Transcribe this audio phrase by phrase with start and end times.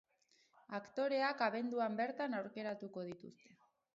[0.77, 3.57] Aktoreak abenduan bertan aukeratuko dituzte.